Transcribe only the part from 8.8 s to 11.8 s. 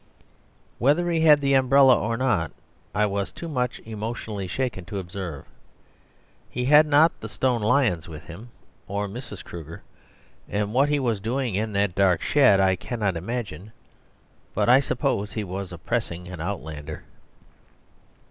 or Mrs. Kruger; and what he was doing in